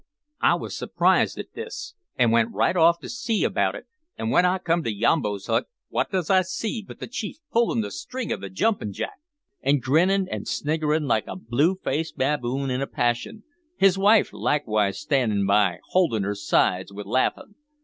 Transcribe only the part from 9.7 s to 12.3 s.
grinnin' an' sniggerin' like a blue faced